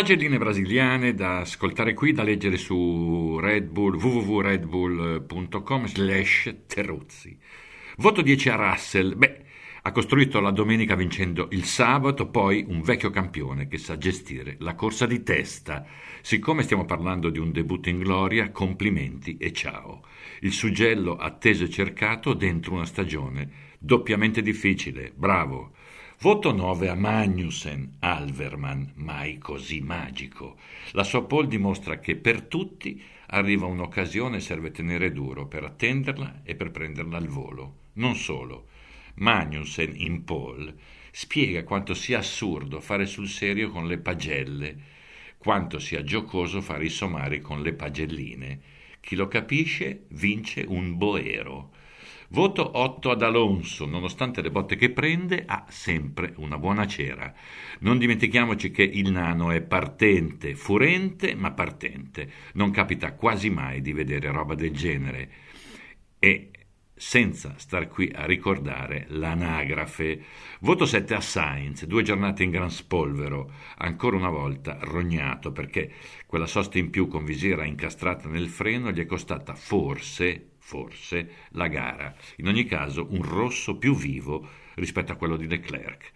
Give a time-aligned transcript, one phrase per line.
[0.00, 7.36] Pagelline brasiliane da ascoltare qui, da leggere su Red Bull, www.redbull.com slash Terruzzi.
[7.98, 9.14] Voto 10 a Russell.
[9.14, 9.42] Beh,
[9.82, 14.74] ha costruito la domenica vincendo il sabato, poi un vecchio campione che sa gestire la
[14.74, 15.84] corsa di testa.
[16.22, 20.04] Siccome stiamo parlando di un debutto in gloria, complimenti e ciao.
[20.40, 25.12] Il suggello atteso e cercato dentro una stagione doppiamente difficile.
[25.14, 25.72] Bravo.
[26.22, 30.58] Voto 9 a Magnussen, Alverman, mai così magico.
[30.90, 36.42] La sua pole dimostra che per tutti arriva un'occasione e serve tenere duro per attenderla
[36.44, 37.76] e per prenderla al volo.
[37.94, 38.66] Non solo.
[39.14, 40.74] Magnussen in pole
[41.10, 44.76] spiega quanto sia assurdo fare sul serio con le pagelle,
[45.38, 48.60] quanto sia giocoso fare i somari con le pagelline.
[49.00, 51.70] Chi lo capisce vince un boero.
[52.32, 57.34] Voto 8 ad Alonso, nonostante le botte che prende, ha sempre una buona cera.
[57.80, 62.30] Non dimentichiamoci che il nano è partente, furente, ma partente.
[62.52, 65.30] Non capita quasi mai di vedere roba del genere.
[66.20, 66.50] E
[66.94, 70.22] senza star qui a ricordare l'anagrafe.
[70.60, 75.90] Voto 7 a Sainz, due giornate in gran spolvero, ancora una volta rognato perché
[76.26, 81.66] quella sosta in più con visiera incastrata nel freno gli è costata forse forse, la
[81.66, 82.14] gara.
[82.36, 86.12] In ogni caso un rosso più vivo rispetto a quello di Leclerc.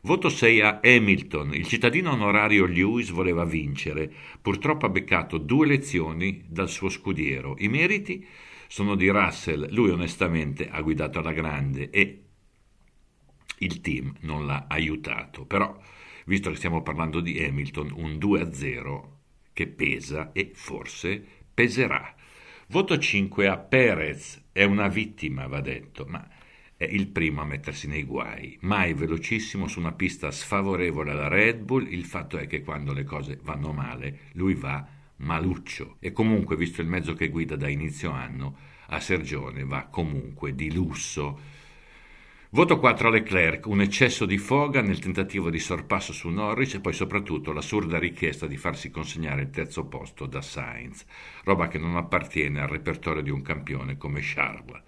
[0.00, 1.52] Voto 6 a Hamilton.
[1.52, 4.10] Il cittadino onorario Lewis voleva vincere.
[4.40, 7.56] Purtroppo ha beccato due lezioni dal suo scudiero.
[7.58, 8.26] I meriti
[8.66, 9.70] sono di Russell.
[9.74, 12.22] Lui onestamente ha guidato alla grande e
[13.58, 15.44] il team non l'ha aiutato.
[15.44, 15.78] Però,
[16.24, 19.16] visto che stiamo parlando di Hamilton, un 2 a 0
[19.52, 22.14] che pesa e forse peserà.
[22.70, 26.28] Voto 5 a Perez, è una vittima, va detto, ma
[26.76, 28.58] è il primo a mettersi nei guai.
[28.60, 33.04] Mai velocissimo su una pista sfavorevole alla Red Bull, il fatto è che quando le
[33.04, 35.96] cose vanno male, lui va maluccio.
[35.98, 40.70] E comunque, visto il mezzo che guida da inizio anno, a Sergione va comunque di
[40.70, 41.40] lusso
[42.50, 46.80] Voto 4 a Leclerc, un eccesso di foga nel tentativo di sorpasso su Norris e
[46.80, 51.04] poi soprattutto l'assurda richiesta di farsi consegnare il terzo posto da Sainz,
[51.44, 54.80] roba che non appartiene al repertorio di un campione come Charles.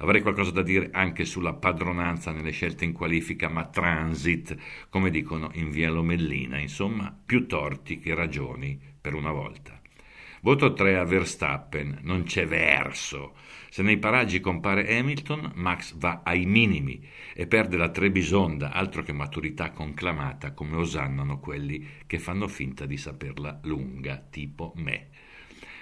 [0.00, 4.54] Avrei qualcosa da dire anche sulla padronanza nelle scelte in qualifica, ma transit,
[4.90, 9.80] come dicono in via Lomellina, insomma, più torti che ragioni per una volta.
[10.42, 13.34] Voto 3 a Verstappen, non c'è verso.
[13.70, 19.12] Se nei paraggi compare Hamilton, Max va ai minimi e perde la Trebisonda, altro che
[19.12, 25.08] maturità conclamata come osannano quelli che fanno finta di saperla lunga, tipo me.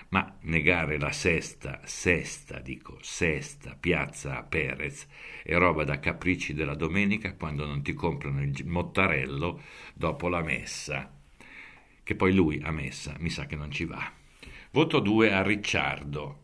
[0.09, 5.09] Ma negare la sesta, sesta, dico, sesta piazza a Perez
[5.43, 9.61] è roba da capricci della domenica quando non ti comprano il mottarello
[9.93, 11.13] dopo la messa.
[12.03, 14.23] Che poi lui a messa mi sa che non ci va.
[14.75, 16.41] Voto 2 a Ricciardo.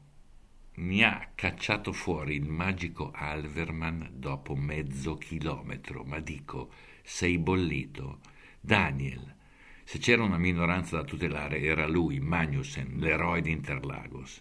[0.74, 6.70] Mi ha cacciato fuori il magico Alverman dopo mezzo chilometro, ma dico,
[7.02, 8.20] sei bollito.
[8.60, 9.34] Daniel,
[9.82, 14.40] se c'era una minoranza da tutelare era lui, Magnussen, l'eroe di Interlagos.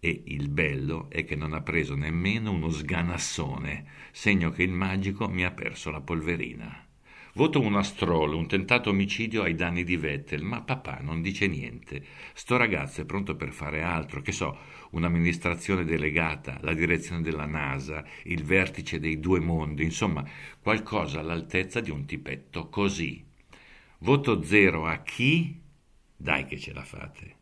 [0.00, 5.28] E il bello è che non ha preso nemmeno uno sganassone, segno che il magico
[5.28, 6.83] mi ha perso la polverina.
[7.36, 11.48] Voto uno a Stroll, un tentato omicidio ai danni di Vettel, ma papà non dice
[11.48, 12.00] niente.
[12.32, 14.56] Sto ragazzo è pronto per fare altro, che so,
[14.90, 20.24] un'amministrazione delegata, la direzione della NASA, il vertice dei due mondi, insomma,
[20.60, 23.24] qualcosa all'altezza di un tipetto così.
[23.98, 25.60] Voto zero a chi?
[26.16, 27.38] Dai che ce la fate.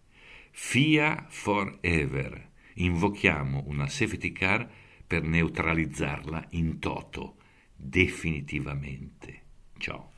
[0.53, 2.49] FIA forever.
[2.77, 4.67] Invochiamo una safety car
[5.07, 7.37] per neutralizzarla in toto,
[7.77, 9.41] definitivamente.
[9.83, 10.13] Ciao.